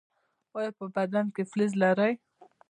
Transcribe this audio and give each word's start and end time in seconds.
ایا 0.57 0.71
په 0.77 0.85
بدن 0.95 1.25
کې 1.35 1.43
فلز 1.49 1.71
لرئ؟ 1.81 2.13